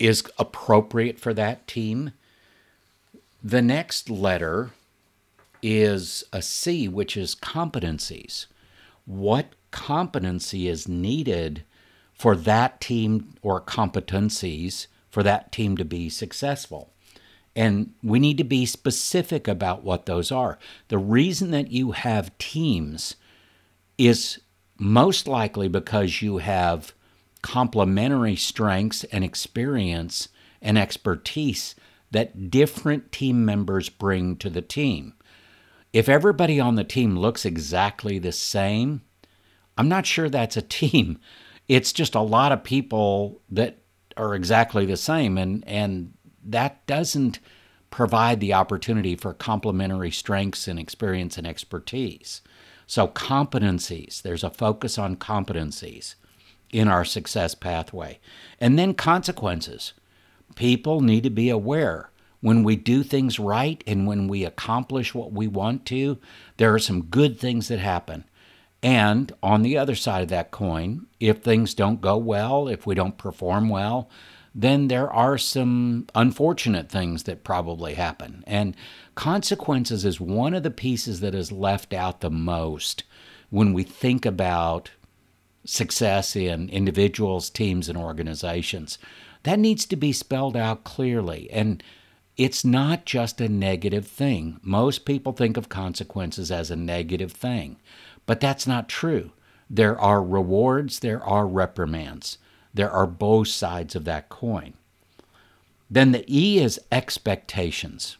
is 0.00 0.24
appropriate 0.36 1.20
for 1.20 1.32
that 1.34 1.68
team? 1.68 2.10
The 3.40 3.62
next 3.62 4.10
letter 4.10 4.70
is 5.62 6.24
a 6.32 6.42
C, 6.42 6.88
which 6.88 7.16
is 7.16 7.36
competencies. 7.36 8.46
What 9.06 9.52
competency 9.70 10.66
is 10.66 10.88
needed 10.88 11.62
for 12.12 12.34
that 12.34 12.80
team 12.80 13.34
or 13.42 13.60
competencies 13.60 14.88
for 15.08 15.22
that 15.22 15.52
team 15.52 15.76
to 15.76 15.84
be 15.84 16.08
successful? 16.08 16.90
And 17.54 17.94
we 18.02 18.18
need 18.18 18.38
to 18.38 18.44
be 18.44 18.66
specific 18.66 19.46
about 19.46 19.84
what 19.84 20.06
those 20.06 20.32
are. 20.32 20.58
The 20.88 20.98
reason 20.98 21.52
that 21.52 21.70
you 21.70 21.92
have 21.92 22.36
teams 22.38 23.14
is 24.06 24.40
most 24.78 25.28
likely 25.28 25.68
because 25.68 26.22
you 26.22 26.38
have 26.38 26.92
complementary 27.42 28.36
strengths 28.36 29.04
and 29.04 29.24
experience 29.24 30.28
and 30.60 30.78
expertise 30.78 31.74
that 32.10 32.50
different 32.50 33.10
team 33.10 33.44
members 33.44 33.88
bring 33.88 34.36
to 34.36 34.50
the 34.50 34.62
team. 34.62 35.14
If 35.92 36.08
everybody 36.08 36.60
on 36.60 36.76
the 36.76 36.84
team 36.84 37.18
looks 37.18 37.44
exactly 37.44 38.18
the 38.18 38.32
same, 38.32 39.02
I'm 39.76 39.88
not 39.88 40.06
sure 40.06 40.28
that's 40.28 40.56
a 40.56 40.62
team. 40.80 41.18
It's 41.68 41.92
just 41.92 42.14
a 42.14 42.20
lot 42.20 42.52
of 42.52 42.64
people 42.64 43.40
that 43.50 43.78
are 44.16 44.34
exactly 44.34 44.84
the 44.84 44.96
same 44.96 45.38
and 45.38 45.66
and 45.66 46.12
that 46.44 46.84
doesn't 46.86 47.38
provide 47.90 48.40
the 48.40 48.52
opportunity 48.52 49.14
for 49.14 49.32
complementary 49.32 50.10
strengths 50.10 50.66
and 50.66 50.78
experience 50.78 51.38
and 51.38 51.46
expertise. 51.46 52.40
So, 52.92 53.08
competencies, 53.08 54.20
there's 54.20 54.44
a 54.44 54.50
focus 54.50 54.98
on 54.98 55.16
competencies 55.16 56.14
in 56.70 56.88
our 56.88 57.06
success 57.06 57.54
pathway. 57.54 58.18
And 58.60 58.78
then 58.78 58.92
consequences. 58.92 59.94
People 60.56 61.00
need 61.00 61.22
to 61.22 61.30
be 61.30 61.48
aware 61.48 62.10
when 62.42 62.62
we 62.62 62.76
do 62.76 63.02
things 63.02 63.38
right 63.38 63.82
and 63.86 64.06
when 64.06 64.28
we 64.28 64.44
accomplish 64.44 65.14
what 65.14 65.32
we 65.32 65.48
want 65.48 65.86
to, 65.86 66.18
there 66.58 66.74
are 66.74 66.78
some 66.78 67.04
good 67.04 67.40
things 67.40 67.68
that 67.68 67.78
happen. 67.78 68.24
And 68.82 69.32
on 69.42 69.62
the 69.62 69.78
other 69.78 69.94
side 69.94 70.20
of 70.20 70.28
that 70.28 70.50
coin, 70.50 71.06
if 71.18 71.38
things 71.38 71.72
don't 71.72 72.02
go 72.02 72.18
well, 72.18 72.68
if 72.68 72.86
we 72.86 72.94
don't 72.94 73.16
perform 73.16 73.70
well, 73.70 74.10
then 74.54 74.88
there 74.88 75.10
are 75.10 75.38
some 75.38 76.06
unfortunate 76.14 76.88
things 76.88 77.22
that 77.24 77.44
probably 77.44 77.94
happen. 77.94 78.44
And 78.46 78.76
consequences 79.14 80.04
is 80.04 80.20
one 80.20 80.54
of 80.54 80.62
the 80.62 80.70
pieces 80.70 81.20
that 81.20 81.34
is 81.34 81.50
left 81.50 81.94
out 81.94 82.20
the 82.20 82.30
most 82.30 83.04
when 83.50 83.72
we 83.72 83.82
think 83.82 84.26
about 84.26 84.90
success 85.64 86.36
in 86.36 86.68
individuals, 86.68 87.48
teams, 87.48 87.88
and 87.88 87.96
organizations. 87.96 88.98
That 89.44 89.58
needs 89.58 89.86
to 89.86 89.96
be 89.96 90.12
spelled 90.12 90.56
out 90.56 90.84
clearly. 90.84 91.50
And 91.50 91.82
it's 92.36 92.64
not 92.64 93.04
just 93.04 93.40
a 93.40 93.48
negative 93.48 94.06
thing. 94.06 94.58
Most 94.62 95.04
people 95.04 95.32
think 95.32 95.56
of 95.56 95.68
consequences 95.68 96.50
as 96.50 96.70
a 96.70 96.76
negative 96.76 97.32
thing, 97.32 97.76
but 98.26 98.40
that's 98.40 98.66
not 98.66 98.88
true. 98.88 99.32
There 99.68 99.98
are 99.98 100.22
rewards, 100.22 101.00
there 101.00 101.22
are 101.22 101.46
reprimands. 101.46 102.38
There 102.74 102.90
are 102.90 103.06
both 103.06 103.48
sides 103.48 103.94
of 103.94 104.04
that 104.04 104.28
coin. 104.28 104.74
Then 105.90 106.12
the 106.12 106.24
E 106.26 106.58
is 106.58 106.80
expectations. 106.90 108.16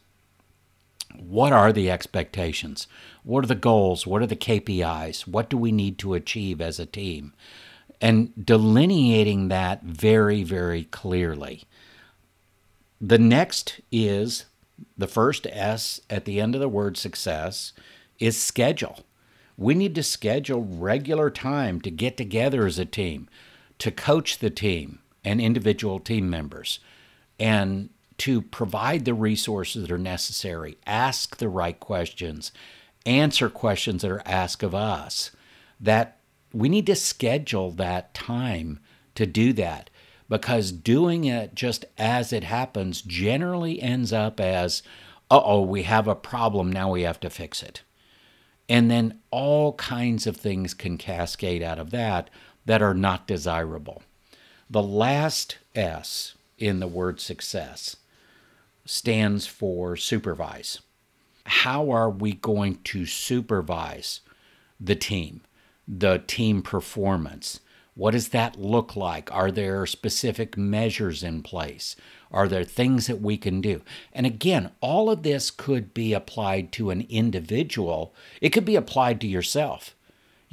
What 1.15 1.53
are 1.53 1.71
the 1.71 1.89
expectations? 1.89 2.87
What 3.23 3.43
are 3.43 3.47
the 3.47 3.55
goals? 3.55 4.05
What 4.05 4.21
are 4.21 4.27
the 4.27 4.35
KPIs? 4.35 5.27
What 5.27 5.49
do 5.49 5.57
we 5.57 5.71
need 5.71 5.97
to 5.99 6.13
achieve 6.13 6.61
as 6.61 6.79
a 6.79 6.85
team? 6.85 7.33
And 8.01 8.33
delineating 8.45 9.47
that 9.47 9.83
very, 9.83 10.43
very 10.43 10.83
clearly. 10.85 11.63
The 12.99 13.19
next 13.19 13.81
is 13.91 14.45
the 14.97 15.07
first 15.07 15.47
S 15.47 16.01
at 16.09 16.25
the 16.25 16.39
end 16.39 16.55
of 16.55 16.61
the 16.61 16.69
word 16.69 16.97
success 16.97 17.73
is 18.19 18.41
schedule. 18.41 18.99
We 19.57 19.73
need 19.73 19.95
to 19.95 20.03
schedule 20.03 20.63
regular 20.63 21.29
time 21.29 21.81
to 21.81 21.91
get 21.91 22.17
together 22.17 22.65
as 22.65 22.79
a 22.79 22.85
team, 22.85 23.29
to 23.83 23.91
coach 23.91 24.39
the 24.39 24.49
team 24.49 24.99
and 25.25 25.41
individual 25.41 25.99
team 25.99 26.29
members, 26.29 26.79
and 27.37 27.89
to 28.17 28.41
provide 28.41 29.03
the 29.03 29.13
resources 29.13 29.81
that 29.81 29.91
are 29.91 29.97
necessary, 29.97 30.77
ask 30.87 31.35
the 31.35 31.49
right 31.49 31.77
questions, 31.81 32.53
answer 33.05 33.49
questions 33.49 34.01
that 34.01 34.09
are 34.09 34.23
asked 34.25 34.63
of 34.63 34.73
us. 34.73 35.31
That 35.81 36.19
we 36.53 36.69
need 36.69 36.85
to 36.85 36.95
schedule 36.95 37.71
that 37.71 38.13
time 38.13 38.79
to 39.15 39.25
do 39.25 39.51
that 39.51 39.89
because 40.29 40.71
doing 40.71 41.25
it 41.25 41.53
just 41.53 41.83
as 41.97 42.31
it 42.31 42.45
happens 42.45 43.01
generally 43.01 43.81
ends 43.81 44.13
up 44.13 44.39
as, 44.39 44.81
uh 45.29 45.41
oh, 45.43 45.61
we 45.61 45.83
have 45.83 46.07
a 46.07 46.15
problem, 46.15 46.71
now 46.71 46.89
we 46.89 47.01
have 47.01 47.19
to 47.19 47.29
fix 47.29 47.61
it. 47.61 47.81
And 48.69 48.89
then 48.89 49.19
all 49.29 49.73
kinds 49.73 50.25
of 50.25 50.37
things 50.37 50.73
can 50.73 50.97
cascade 50.97 51.61
out 51.61 51.79
of 51.79 51.91
that 51.91 52.29
that 52.65 52.81
are 52.81 52.93
not 52.93 53.27
desirable. 53.27 54.03
The 54.69 54.83
last 54.83 55.57
S 55.75 56.35
in 56.57 56.79
the 56.79 56.87
word 56.87 57.19
success 57.19 57.97
stands 58.85 59.45
for 59.45 59.95
supervise. 59.95 60.81
How 61.45 61.91
are 61.91 62.09
we 62.09 62.33
going 62.33 62.79
to 62.85 63.05
supervise 63.05 64.21
the 64.79 64.95
team, 64.95 65.41
the 65.87 66.23
team 66.25 66.61
performance? 66.61 67.59
What 67.95 68.11
does 68.11 68.29
that 68.29 68.59
look 68.59 68.95
like? 68.95 69.31
Are 69.31 69.51
there 69.51 69.85
specific 69.85 70.57
measures 70.57 71.21
in 71.21 71.43
place? 71.43 71.95
Are 72.31 72.47
there 72.47 72.63
things 72.63 73.07
that 73.07 73.21
we 73.21 73.37
can 73.37 73.61
do? 73.61 73.81
And 74.11 74.25
again, 74.25 74.71
all 74.81 75.11
of 75.11 75.21
this 75.21 75.51
could 75.51 75.93
be 75.93 76.13
applied 76.13 76.71
to 76.73 76.89
an 76.89 77.05
individual, 77.09 78.13
it 78.41 78.49
could 78.49 78.65
be 78.65 78.75
applied 78.75 79.21
to 79.21 79.27
yourself. 79.27 79.93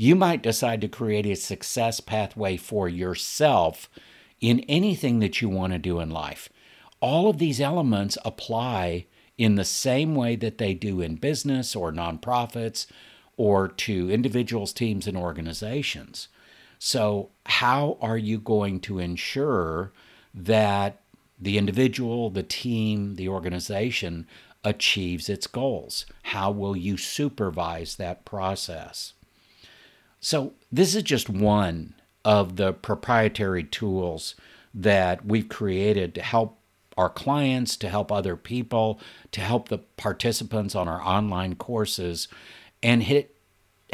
You 0.00 0.16
might 0.16 0.42
decide 0.42 0.80
to 0.80 0.88
create 0.88 1.26
a 1.26 1.37
success 1.37 2.00
pathway 2.00 2.57
for 2.57 2.88
yourself 2.88 3.90
in 4.40 4.61
anything 4.61 5.19
that 5.19 5.42
you 5.42 5.50
want 5.50 5.75
to 5.75 5.78
do 5.78 6.00
in 6.00 6.09
life. 6.09 6.49
all 7.02 7.28
of 7.28 7.37
these 7.37 7.61
elements 7.61 8.16
apply 8.25 9.04
in 9.37 9.57
the 9.57 9.64
same 9.64 10.14
way 10.14 10.37
that 10.37 10.57
they 10.57 10.73
do 10.73 11.02
in 11.02 11.16
business 11.16 11.76
or 11.76 11.92
nonprofits 11.92 12.87
or 13.37 13.69
to 13.69 14.11
individuals, 14.11 14.73
teams, 14.73 15.07
and 15.07 15.19
organizations. 15.19 16.28
So, 16.78 17.28
how 17.45 17.99
are 18.00 18.16
you 18.16 18.38
going 18.38 18.80
to 18.80 19.00
ensure 19.00 19.92
that 20.33 21.02
the 21.38 21.59
individual, 21.59 22.30
the 22.30 22.42
team, 22.42 23.16
the 23.16 23.28
organization 23.28 24.26
achieves 24.64 25.28
its 25.28 25.47
goals? 25.47 26.07
How 26.23 26.50
will 26.50 26.75
you 26.75 26.97
supervise 26.97 27.97
that 27.97 28.25
process? 28.25 29.12
So, 30.20 30.52
this 30.70 30.94
is 30.94 31.02
just 31.02 31.30
one 31.30 31.94
of 32.24 32.56
the 32.56 32.72
proprietary 32.74 33.64
tools 33.64 34.34
that 34.74 35.24
we've 35.24 35.48
created 35.48 36.14
to 36.14 36.22
help 36.22 36.58
our 36.96 37.08
clients, 37.08 37.76
to 37.78 37.88
help 37.88 38.12
other 38.12 38.36
people, 38.36 39.00
to 39.32 39.40
help 39.40 39.68
the 39.68 39.78
participants 39.78 40.74
on 40.74 40.86
our 40.86 41.00
online 41.00 41.54
courses. 41.54 42.28
And 42.82 43.02
it 43.02 43.34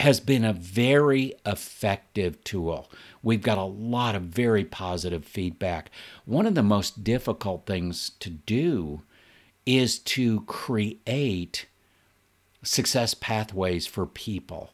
has 0.00 0.18
been 0.18 0.45
a 0.45 0.52
very 0.52 1.35
effective 1.47 2.42
tool. 2.42 2.90
We've 3.23 3.42
got 3.42 3.59
a 3.59 3.62
lot 3.62 4.14
of 4.14 4.23
very 4.23 4.64
positive 4.64 5.25
feedback. 5.25 5.90
One 6.25 6.47
of 6.47 6.54
the 6.56 6.62
most 6.62 7.04
difficult 7.04 7.66
things 7.66 8.11
to 8.21 8.30
do 8.30 9.02
is 9.64 9.99
to 10.00 10.42
create 10.42 11.66
success 12.62 13.14
pathways 13.14 13.87
for 13.87 14.06
people. 14.06 14.73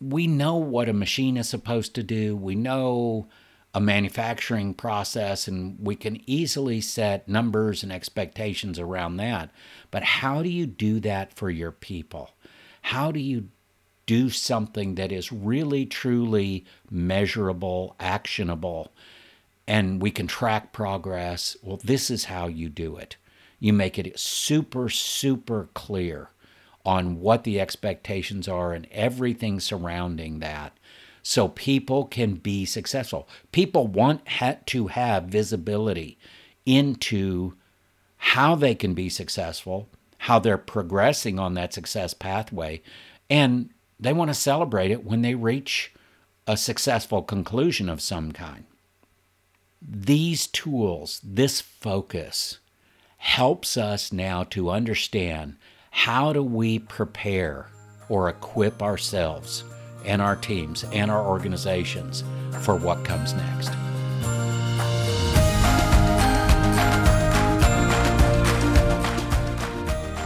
We 0.00 0.26
know 0.26 0.56
what 0.56 0.88
a 0.88 0.92
machine 0.92 1.36
is 1.36 1.48
supposed 1.48 1.94
to 1.94 2.02
do. 2.02 2.36
We 2.36 2.54
know 2.54 3.28
a 3.74 3.80
manufacturing 3.80 4.72
process, 4.72 5.46
and 5.46 5.76
we 5.78 5.96
can 5.96 6.22
easily 6.28 6.80
set 6.80 7.28
numbers 7.28 7.82
and 7.82 7.92
expectations 7.92 8.78
around 8.78 9.16
that. 9.18 9.50
But 9.90 10.02
how 10.02 10.42
do 10.42 10.48
you 10.48 10.66
do 10.66 10.98
that 11.00 11.34
for 11.34 11.50
your 11.50 11.72
people? 11.72 12.30
How 12.80 13.12
do 13.12 13.20
you 13.20 13.48
do 14.06 14.30
something 14.30 14.94
that 14.94 15.12
is 15.12 15.30
really, 15.30 15.84
truly 15.84 16.64
measurable, 16.90 17.96
actionable, 18.00 18.92
and 19.66 20.00
we 20.00 20.10
can 20.10 20.26
track 20.26 20.72
progress? 20.72 21.56
Well, 21.62 21.78
this 21.84 22.10
is 22.10 22.24
how 22.24 22.46
you 22.46 22.68
do 22.68 22.96
it. 22.96 23.16
You 23.58 23.72
make 23.72 23.98
it 23.98 24.18
super, 24.18 24.88
super 24.88 25.68
clear 25.74 26.30
on 26.86 27.20
what 27.20 27.42
the 27.42 27.60
expectations 27.60 28.46
are 28.46 28.72
and 28.72 28.86
everything 28.92 29.58
surrounding 29.58 30.38
that 30.38 30.72
so 31.22 31.48
people 31.48 32.04
can 32.04 32.34
be 32.34 32.64
successful. 32.64 33.28
People 33.50 33.88
want 33.88 34.24
to 34.66 34.86
have 34.86 35.24
visibility 35.24 36.16
into 36.64 37.54
how 38.16 38.54
they 38.54 38.76
can 38.76 38.94
be 38.94 39.08
successful, 39.08 39.88
how 40.18 40.38
they're 40.38 40.56
progressing 40.56 41.38
on 41.38 41.54
that 41.54 41.74
success 41.74 42.14
pathway, 42.14 42.80
and 43.28 43.70
they 43.98 44.12
want 44.12 44.30
to 44.30 44.34
celebrate 44.34 44.92
it 44.92 45.04
when 45.04 45.22
they 45.22 45.34
reach 45.34 45.92
a 46.46 46.56
successful 46.56 47.22
conclusion 47.22 47.88
of 47.88 48.00
some 48.00 48.30
kind. 48.30 48.64
These 49.82 50.46
tools, 50.46 51.20
this 51.24 51.60
focus, 51.60 52.60
helps 53.18 53.76
us 53.76 54.12
now 54.12 54.44
to 54.44 54.70
understand 54.70 55.56
how 55.96 56.30
do 56.30 56.42
we 56.42 56.78
prepare 56.78 57.66
or 58.10 58.28
equip 58.28 58.82
ourselves 58.82 59.64
and 60.04 60.20
our 60.20 60.36
teams 60.36 60.84
and 60.92 61.10
our 61.10 61.26
organizations 61.26 62.22
for 62.60 62.76
what 62.76 63.02
comes 63.02 63.32
next. 63.32 63.70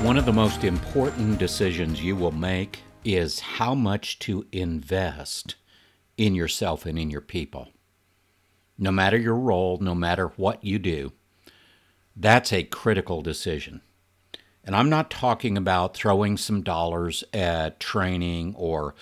One 0.03 0.19
of 0.19 0.27
the 0.27 0.33
most 0.33 0.65
important 0.65 1.39
decisions 1.39 2.03
you 2.03 2.17
will 2.17 2.33
make 2.33 2.81
is 3.05 3.39
how 3.39 3.73
much 3.73 4.19
to 4.19 4.45
invest 4.51 5.55
in 6.17 6.35
yourself 6.35 6.85
and 6.85 6.99
in 6.99 7.11
your 7.11 7.21
people. 7.21 7.69
No 8.77 8.91
matter 8.91 9.17
your 9.17 9.37
role, 9.37 9.79
no 9.79 9.95
matter 9.95 10.33
what 10.37 10.65
you 10.65 10.81
do, 10.81 11.13
that's 12.17 12.53
a 12.53 12.65
critical 12.65 13.23
decision. 13.23 13.83
And 14.65 14.77
I'm 14.77 14.91
not 14.91 15.11
talking 15.11 15.57
about 15.57 15.95
throwing 15.95 16.37
some 16.37 16.63
dollars 16.63 17.25
at 17.33 17.81
training 17.81 18.55
or 18.57 18.95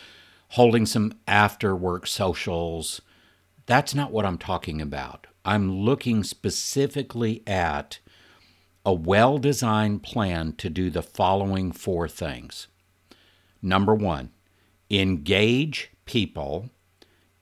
holding 0.50 0.86
some 0.86 1.14
after 1.26 1.74
work 1.74 2.06
socials. 2.06 3.00
That's 3.66 3.94
not 3.94 4.12
what 4.12 4.24
I'm 4.24 4.38
talking 4.38 4.80
about. 4.80 5.26
I'm 5.44 5.72
looking 5.80 6.24
specifically 6.24 7.42
at 7.46 7.98
a 8.84 8.92
well 8.92 9.38
designed 9.38 10.02
plan 10.02 10.52
to 10.54 10.70
do 10.70 10.90
the 10.90 11.02
following 11.02 11.72
four 11.72 12.08
things. 12.08 12.68
Number 13.60 13.94
one, 13.94 14.30
engage 14.90 15.90
people 16.04 16.70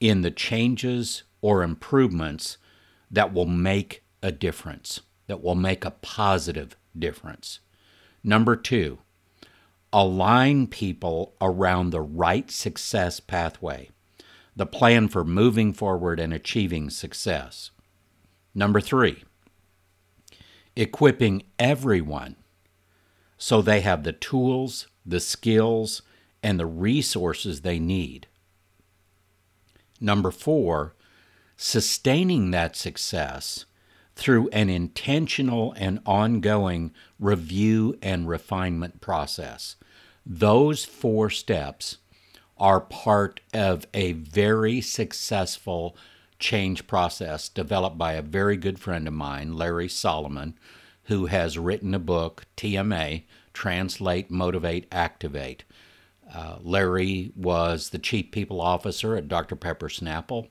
in 0.01 0.23
the 0.23 0.31
changes 0.31 1.23
or 1.41 1.63
improvements 1.63 2.59
that 3.11 3.33
will 3.33 3.47
make 3.47 4.03
a 4.23 4.33
difference, 4.33 5.03
that 5.27 5.43
will 5.43 5.55
make 5.55 5.85
a 5.85 5.91
positive 5.91 6.77
difference. 6.99 7.61
Number 8.27 8.57
two, 8.57 8.99
align 9.93 10.67
people 10.67 11.37
around 11.41 11.91
the 11.91 12.01
right 12.01 12.51
success 12.51 13.21
pathway, 13.21 13.91
the 14.57 14.67
plan 14.67 15.07
for 15.07 15.23
moving 15.23 15.73
forward 15.73 16.19
and 16.19 16.35
achieving 16.35 16.91
success. 16.91 17.71
Number 18.53 18.81
three, 18.81 19.23
equipping 20.75 21.45
everyone 21.61 22.35
so 23.39 23.63
they 23.63 23.81
have 23.83 24.03
the 24.03 24.13
tools, 24.13 24.89
the 25.05 25.21
skills, 25.21 26.03
and 26.43 26.59
the 26.59 26.67
resources 26.67 27.61
they 27.61 27.79
need. 27.79 28.27
Number 30.01 30.33
four, 30.33 30.97
sustaining 31.57 32.51
that 32.51 32.75
success 32.75 33.67
through 34.17 34.49
an 34.49 34.71
intentional 34.71 35.73
and 35.77 36.01
ongoing 36.07 36.91
review 37.21 37.97
and 38.03 38.27
refinement 38.27 39.01
process. 39.01 39.77
Those 40.25 40.85
four 40.85 41.31
steps 41.31 41.99
are 42.59 42.81
part 42.81 43.41
of 43.53 43.87
a 43.93 44.13
very 44.13 44.81
successful 44.81 45.97
change 46.39 46.87
process 46.87 47.49
developed 47.49 47.99
by 47.99 48.15
a 48.15 48.23
very 48.23 48.57
good 48.57 48.79
friend 48.79 49.07
of 49.07 49.15
mine, 49.15 49.53
Larry 49.53 49.89
Solomon, 49.89 50.59
who 51.05 51.27
has 51.27 51.59
written 51.59 51.95
a 51.95 51.99
book, 51.99 52.47
TMA 52.57 53.23
Translate, 53.53 54.31
Motivate, 54.31 54.87
Activate. 54.91 55.65
Uh, 56.35 56.57
Larry 56.61 57.33
was 57.37 57.91
the 57.91 57.99
chief 57.99 58.31
people 58.31 58.61
officer 58.61 59.17
at 59.17 59.29
Dr. 59.29 59.57
Pepper 59.57 59.89
Snapple 59.89 60.49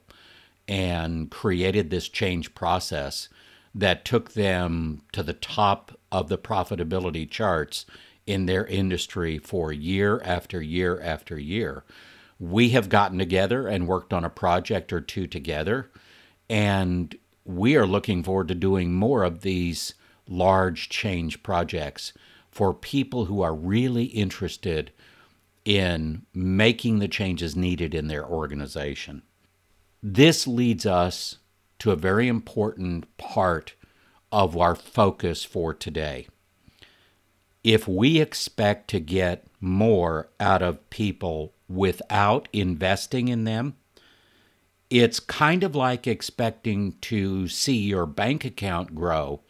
and 0.68 1.30
created 1.30 1.90
this 1.90 2.08
change 2.08 2.56
process 2.56 3.30
that 3.76 4.06
took 4.06 4.32
them 4.32 5.02
to 5.12 5.22
the 5.22 5.34
top 5.34 6.00
of 6.10 6.30
the 6.30 6.38
profitability 6.38 7.30
charts 7.30 7.86
in 8.26 8.46
their 8.46 8.66
industry 8.66 9.38
for 9.38 9.72
year 9.74 10.22
after 10.24 10.62
year 10.62 11.00
after 11.02 11.38
year. 11.38 11.84
We 12.40 12.70
have 12.70 12.90
gotten 12.90 13.20
together 13.20 13.68
and 13.68 13.88
worked 13.88 14.14
on 14.14 14.24
a 14.24 14.30
project 14.30 14.94
or 14.94 15.02
two 15.02 15.28
together, 15.28 15.92
and 16.50 17.16
we 17.44 17.76
are 17.76 17.86
looking 17.86 18.24
forward 18.24 18.48
to 18.48 18.56
doing 18.56 18.94
more 18.94 19.24
of 19.24 19.42
these 19.42 19.94
large 20.28 20.90
change 20.90 21.44
projects 21.44 22.14
for 22.50 22.74
people 22.74 23.26
who 23.26 23.42
are 23.42 23.54
really 23.54 24.06
interested 24.06 24.92
in 25.66 26.26
making 26.34 27.00
the 27.00 27.08
changes 27.08 27.56
needed 27.56 27.94
in 27.94 28.08
their 28.08 28.26
organization. 28.26 29.22
This 30.02 30.48
leads 30.48 30.86
us 30.86 31.40
to 31.86 31.92
a 31.92 31.96
very 31.96 32.28
important 32.28 33.16
part 33.18 33.76
of 34.32 34.58
our 34.58 34.74
focus 34.74 35.44
for 35.44 35.72
today. 35.72 36.28
If 37.64 37.88
we 37.88 38.20
expect 38.20 38.90
to 38.90 39.00
get 39.00 39.46
more 39.62 40.30
out 40.40 40.64
of 40.64 40.90
people 40.90 41.54
without 41.70 42.48
investing 42.52 43.28
in 43.28 43.44
them, 43.44 43.76
it's 44.90 45.20
kind 45.20 45.64
of 45.64 45.76
like 45.76 46.08
expecting 46.08 46.94
to 47.02 47.48
see 47.48 47.78
your 47.78 48.08
bank 48.08 48.44
account 48.44 48.96
grow 48.96 49.42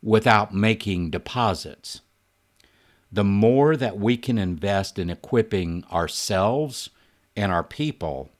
without 0.00 0.54
making 0.54 1.10
deposits. 1.10 2.00
The 3.10 3.24
more 3.24 3.76
that 3.76 3.98
we 3.98 4.16
can 4.16 4.38
invest 4.38 5.00
in 5.00 5.10
equipping 5.10 5.82
ourselves 5.90 6.90
and 7.34 7.50
our 7.50 7.64
people, 7.64 8.30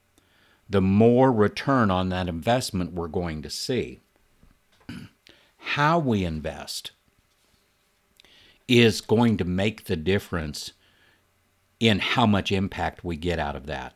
the 0.73 0.81
more 0.81 1.31
return 1.31 1.91
on 1.91 2.09
that 2.09 2.27
investment 2.27 2.93
we're 2.93 3.07
going 3.07 3.43
to 3.43 3.49
see. 3.49 3.99
How 5.57 5.99
we 5.99 6.25
invest 6.25 6.93
is 8.67 8.99
going 8.99 9.37
to 9.37 9.45
make 9.45 9.85
the 9.85 9.95
difference 9.95 10.73
in 11.79 11.99
how 11.99 12.25
much 12.25 12.51
impact 12.51 13.03
we 13.03 13.15
get 13.17 13.37
out 13.37 13.55
of 13.55 13.67
that. 13.67 13.93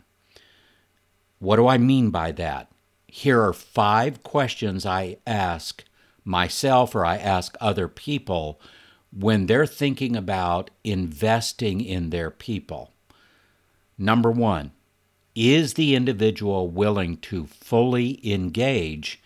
What 1.40 1.56
do 1.56 1.68
I 1.68 1.80
mean 1.80 2.12
by 2.12 2.32
that? 2.34 2.70
Here 3.08 3.42
are 3.42 3.54
five 3.54 4.22
questions 4.22 4.86
I 4.86 5.18
ask 5.26 5.84
myself 6.24 6.94
or 6.94 7.06
I 7.06 7.18
ask 7.18 7.58
other 7.60 7.88
people 7.88 8.62
when 9.12 9.48
they're 9.48 9.66
thinking 9.66 10.16
about 10.16 10.70
investing 10.84 11.82
in 11.82 12.12
their 12.12 12.30
people. 12.30 12.92
Number 13.98 14.30
one, 14.30 14.74
is 15.38 15.76
the 15.76 15.93
individual 15.93 16.67
willing 16.67 17.15
to 17.15 17.45
fully 17.45 18.19
engage 18.28 19.21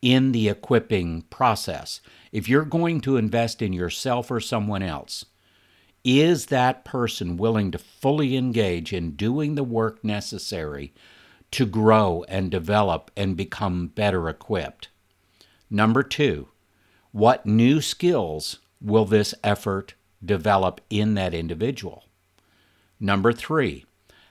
in 0.00 0.30
the 0.30 0.48
equipping 0.48 1.22
process? 1.22 2.00
If 2.30 2.48
you're 2.48 2.64
going 2.64 3.00
to 3.00 3.16
invest 3.16 3.60
in 3.60 3.72
yourself 3.72 4.30
or 4.30 4.38
someone 4.38 4.84
else, 4.84 5.24
is 6.04 6.46
that 6.46 6.84
person 6.84 7.36
willing 7.36 7.72
to 7.72 7.78
fully 7.78 8.36
engage 8.36 8.92
in 8.92 9.16
doing 9.16 9.56
the 9.56 9.64
work 9.64 10.04
necessary 10.04 10.94
to 11.50 11.66
grow 11.66 12.24
and 12.28 12.48
develop 12.48 13.10
and 13.16 13.36
become 13.36 13.88
better 13.88 14.28
equipped? 14.28 14.88
Number 15.68 16.04
two, 16.04 16.46
what 17.10 17.44
new 17.44 17.80
skills 17.80 18.60
will 18.80 19.04
this 19.04 19.34
effort 19.42 19.94
develop 20.24 20.80
in 20.90 21.14
that 21.14 21.34
individual? 21.34 22.04
Number 23.00 23.32
three, 23.32 23.84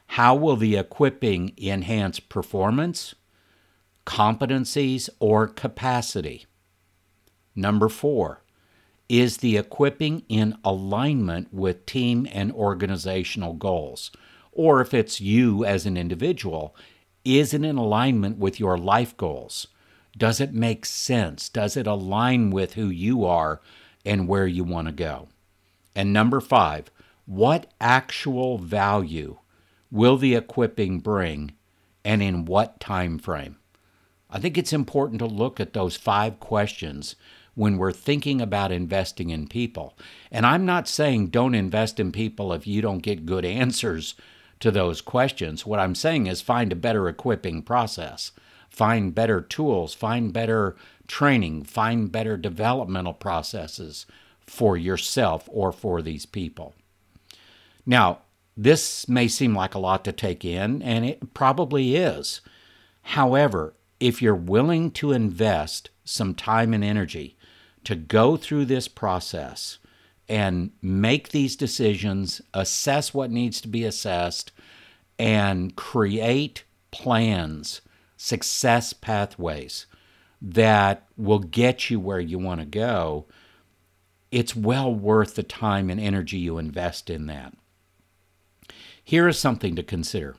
how 0.07 0.35
will 0.35 0.55
the 0.55 0.77
equipping 0.77 1.53
enhance 1.57 2.19
performance, 2.19 3.15
competencies, 4.05 5.09
or 5.19 5.47
capacity? 5.47 6.45
Number 7.55 7.89
four, 7.89 8.41
is 9.07 9.37
the 9.37 9.57
equipping 9.57 10.23
in 10.29 10.57
alignment 10.63 11.53
with 11.53 11.85
team 11.85 12.27
and 12.31 12.51
organizational 12.51 13.53
goals? 13.53 14.11
Or 14.51 14.81
if 14.81 14.93
it's 14.93 15.21
you 15.21 15.63
as 15.65 15.85
an 15.85 15.97
individual, 15.97 16.75
is 17.23 17.53
it 17.53 17.63
in 17.63 17.77
alignment 17.77 18.37
with 18.37 18.59
your 18.59 18.77
life 18.77 19.15
goals? 19.17 19.67
Does 20.17 20.39
it 20.39 20.53
make 20.53 20.85
sense? 20.85 21.49
Does 21.49 21.75
it 21.75 21.87
align 21.87 22.51
with 22.51 22.73
who 22.75 22.87
you 22.87 23.25
are 23.25 23.61
and 24.05 24.27
where 24.27 24.47
you 24.47 24.63
want 24.63 24.87
to 24.87 24.93
go? 24.93 25.27
And 25.95 26.13
number 26.13 26.39
five, 26.39 26.89
what 27.25 27.71
actual 27.81 28.57
value 28.57 29.39
will 29.95 30.17
the 30.17 30.35
equipping 30.35 30.99
bring 30.99 31.53
and 32.03 32.21
in 32.21 32.43
what 32.43 32.79
time 32.81 33.17
frame? 33.17 33.55
I 34.29 34.39
think 34.39 34.57
it's 34.57 34.73
important 34.73 35.19
to 35.19 35.25
look 35.25 35.59
at 35.61 35.71
those 35.71 35.95
five 35.95 36.41
questions 36.41 37.15
when 37.53 37.77
we're 37.77 37.93
thinking 37.93 38.41
about 38.41 38.73
investing 38.73 39.29
in 39.29 39.47
people. 39.47 39.97
And 40.29 40.45
I'm 40.45 40.65
not 40.65 40.89
saying 40.89 41.27
don't 41.27 41.55
invest 41.55 41.97
in 41.97 42.11
people 42.11 42.51
if 42.51 42.67
you 42.67 42.81
don't 42.81 42.99
get 42.99 43.25
good 43.25 43.45
answers 43.45 44.15
to 44.59 44.69
those 44.69 44.99
questions. 44.99 45.65
What 45.65 45.79
I'm 45.79 45.95
saying 45.95 46.27
is 46.27 46.41
find 46.41 46.73
a 46.73 46.75
better 46.75 47.07
equipping 47.07 47.61
process, 47.61 48.33
find 48.69 49.15
better 49.15 49.39
tools, 49.39 49.93
find 49.93 50.33
better 50.33 50.75
training, 51.07 51.63
find 51.63 52.11
better 52.11 52.35
developmental 52.35 53.13
processes 53.13 54.05
for 54.41 54.75
yourself 54.75 55.47
or 55.49 55.71
for 55.71 56.01
these 56.01 56.25
people. 56.25 56.75
Now, 57.85 58.19
this 58.57 59.07
may 59.09 59.27
seem 59.27 59.55
like 59.55 59.75
a 59.75 59.79
lot 59.79 60.05
to 60.05 60.11
take 60.11 60.45
in, 60.45 60.81
and 60.81 61.05
it 61.05 61.33
probably 61.33 61.95
is. 61.95 62.41
However, 63.01 63.75
if 63.99 64.21
you're 64.21 64.35
willing 64.35 64.91
to 64.91 65.11
invest 65.11 65.89
some 66.03 66.33
time 66.33 66.73
and 66.73 66.83
energy 66.83 67.37
to 67.83 67.95
go 67.95 68.37
through 68.37 68.65
this 68.65 68.87
process 68.87 69.79
and 70.27 70.71
make 70.81 71.29
these 71.29 71.55
decisions, 71.55 72.41
assess 72.53 73.13
what 73.13 73.31
needs 73.31 73.61
to 73.61 73.67
be 73.67 73.83
assessed, 73.83 74.51
and 75.19 75.75
create 75.75 76.63
plans, 76.91 77.81
success 78.17 78.93
pathways 78.93 79.85
that 80.41 81.05
will 81.17 81.39
get 81.39 81.89
you 81.89 81.99
where 81.99 82.19
you 82.19 82.39
want 82.39 82.59
to 82.59 82.65
go, 82.65 83.25
it's 84.31 84.55
well 84.55 84.93
worth 84.93 85.35
the 85.35 85.43
time 85.43 85.89
and 85.89 85.99
energy 85.99 86.37
you 86.37 86.57
invest 86.57 87.09
in 87.09 87.27
that. 87.27 87.53
Here 89.05 89.27
is 89.27 89.37
something 89.37 89.75
to 89.75 89.83
consider 89.83 90.35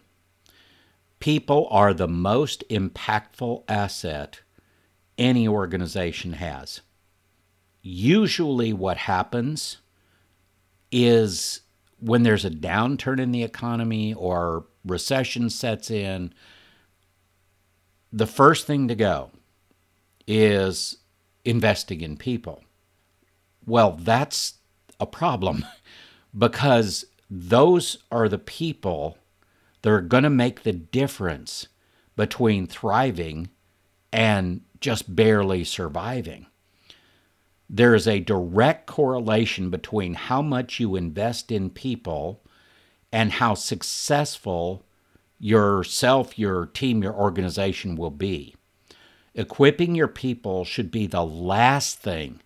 people 1.20 1.66
are 1.70 1.94
the 1.94 2.08
most 2.08 2.62
impactful 2.68 3.62
asset 3.68 4.40
any 5.16 5.48
organization 5.48 6.34
has. 6.34 6.82
Usually, 7.80 8.72
what 8.72 8.98
happens 8.98 9.78
is 10.92 11.60
when 12.00 12.22
there's 12.22 12.44
a 12.44 12.50
downturn 12.50 13.18
in 13.18 13.32
the 13.32 13.44
economy 13.44 14.12
or 14.12 14.66
recession 14.84 15.48
sets 15.48 15.90
in, 15.90 16.34
the 18.12 18.26
first 18.26 18.66
thing 18.66 18.88
to 18.88 18.94
go 18.94 19.30
is 20.26 20.98
investing 21.44 22.00
in 22.00 22.16
people. 22.16 22.64
Well, 23.64 23.92
that's 23.92 24.54
a 24.98 25.06
problem 25.06 25.64
because 26.36 27.04
those 27.30 27.98
are 28.10 28.28
the 28.28 28.38
people 28.38 29.18
that 29.82 29.90
are 29.90 30.00
going 30.00 30.22
to 30.22 30.30
make 30.30 30.62
the 30.62 30.72
difference 30.72 31.68
between 32.16 32.66
thriving 32.66 33.48
and 34.12 34.62
just 34.80 35.14
barely 35.14 35.64
surviving. 35.64 36.46
There 37.68 37.94
is 37.94 38.06
a 38.06 38.20
direct 38.20 38.86
correlation 38.86 39.70
between 39.70 40.14
how 40.14 40.40
much 40.40 40.78
you 40.78 40.96
invest 40.96 41.50
in 41.50 41.70
people 41.70 42.42
and 43.12 43.32
how 43.32 43.54
successful 43.54 44.84
yourself, 45.38 46.38
your 46.38 46.66
team, 46.66 47.02
your 47.02 47.14
organization 47.14 47.96
will 47.96 48.10
be. 48.10 48.54
Equipping 49.34 49.94
your 49.94 50.08
people 50.08 50.64
should 50.64 50.90
be 50.90 51.06
the 51.06 51.24
last 51.24 51.98
thing 51.98 52.40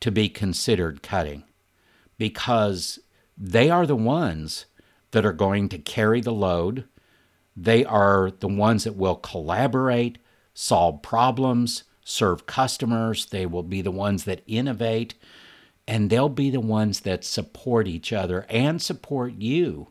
to 0.00 0.10
be 0.10 0.28
considered 0.28 1.02
cutting 1.02 1.44
because 2.18 2.98
they 3.42 3.70
are 3.70 3.86
the 3.86 3.96
ones 3.96 4.66
that 5.12 5.24
are 5.24 5.32
going 5.32 5.70
to 5.70 5.78
carry 5.78 6.20
the 6.20 6.32
load. 6.32 6.84
They 7.56 7.86
are 7.86 8.30
the 8.30 8.48
ones 8.48 8.84
that 8.84 8.96
will 8.96 9.16
collaborate, 9.16 10.18
solve 10.52 11.00
problems, 11.00 11.84
serve 12.04 12.44
customers. 12.44 13.24
They 13.24 13.46
will 13.46 13.62
be 13.62 13.80
the 13.80 13.90
ones 13.90 14.24
that 14.24 14.42
innovate, 14.46 15.14
and 15.88 16.10
they'll 16.10 16.28
be 16.28 16.50
the 16.50 16.60
ones 16.60 17.00
that 17.00 17.24
support 17.24 17.88
each 17.88 18.12
other 18.12 18.44
and 18.50 18.80
support 18.80 19.32
you 19.32 19.88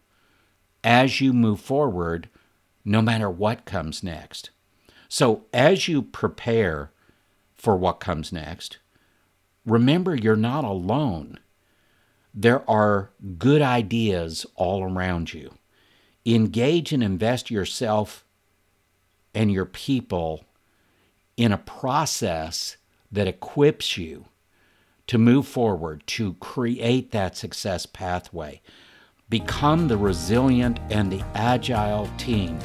as 0.83 1.19
you 1.19 1.33
move 1.33 1.59
forward, 1.59 2.29
no 2.85 3.01
matter 3.01 3.31
what 3.31 3.65
comes 3.65 4.03
next. 4.03 4.51
So, 5.09 5.45
as 5.51 5.87
you 5.87 6.03
prepare 6.03 6.91
for 7.55 7.75
what 7.75 7.99
comes 7.99 8.31
next, 8.31 8.77
remember 9.65 10.15
you're 10.15 10.35
not 10.35 10.63
alone 10.63 11.39
there 12.33 12.69
are 12.69 13.11
good 13.37 13.61
ideas 13.61 14.45
all 14.55 14.83
around 14.83 15.33
you. 15.33 15.53
Engage 16.25 16.93
and 16.93 17.03
invest 17.03 17.49
yourself 17.49 18.25
and 19.33 19.51
your 19.51 19.65
people 19.65 20.45
in 21.37 21.51
a 21.51 21.57
process 21.57 22.77
that 23.11 23.27
equips 23.27 23.97
you 23.97 24.25
to 25.07 25.17
move 25.17 25.47
forward, 25.47 26.03
to 26.05 26.33
create 26.35 27.11
that 27.11 27.35
success 27.35 27.85
pathway. 27.85 28.61
Become 29.29 29.87
the 29.87 29.97
resilient 29.97 30.79
and 30.91 31.11
the 31.11 31.23
agile 31.33 32.07
team 32.17 32.59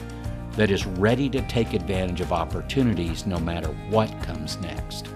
that 0.53 0.71
is 0.71 0.87
ready 0.87 1.29
to 1.31 1.47
take 1.49 1.73
advantage 1.73 2.21
of 2.21 2.33
opportunities 2.33 3.27
no 3.27 3.39
matter 3.39 3.69
what 3.89 4.11
comes 4.23 4.59
next. 4.59 5.14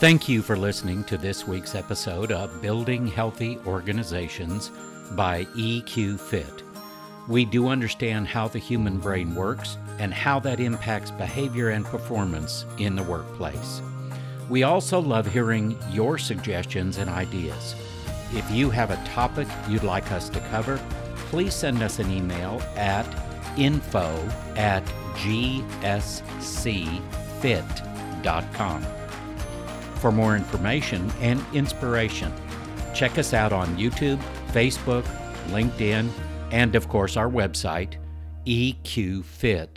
Thank 0.00 0.28
you 0.30 0.40
for 0.40 0.56
listening 0.56 1.04
to 1.04 1.18
this 1.18 1.46
week's 1.46 1.74
episode 1.74 2.32
of 2.32 2.62
Building 2.62 3.06
Healthy 3.06 3.58
Organizations 3.66 4.70
by 5.10 5.44
EQ 5.54 6.18
Fit. 6.18 6.62
We 7.28 7.44
do 7.44 7.68
understand 7.68 8.26
how 8.26 8.48
the 8.48 8.58
human 8.58 8.98
brain 8.98 9.34
works 9.34 9.76
and 9.98 10.14
how 10.14 10.40
that 10.40 10.58
impacts 10.58 11.10
behavior 11.10 11.68
and 11.68 11.84
performance 11.84 12.64
in 12.78 12.96
the 12.96 13.02
workplace. 13.02 13.82
We 14.48 14.62
also 14.62 14.98
love 14.98 15.26
hearing 15.26 15.76
your 15.90 16.16
suggestions 16.16 16.96
and 16.96 17.10
ideas. 17.10 17.74
If 18.32 18.50
you 18.50 18.70
have 18.70 18.90
a 18.90 19.04
topic 19.08 19.48
you'd 19.68 19.82
like 19.82 20.10
us 20.12 20.30
to 20.30 20.40
cover, 20.48 20.80
please 21.28 21.54
send 21.54 21.82
us 21.82 21.98
an 21.98 22.10
email 22.10 22.62
at 22.74 23.04
info 23.58 24.16
at 24.56 24.82
gscfit.com 25.16 26.20
for 30.00 30.10
more 30.10 30.34
information 30.36 31.10
and 31.20 31.44
inspiration. 31.52 32.32
Check 32.94 33.18
us 33.18 33.34
out 33.34 33.52
on 33.52 33.76
YouTube, 33.76 34.18
Facebook, 34.48 35.04
LinkedIn, 35.48 36.10
and 36.50 36.74
of 36.74 36.88
course 36.88 37.16
our 37.16 37.28
website, 37.28 37.94
eqfit.org. 38.46 39.76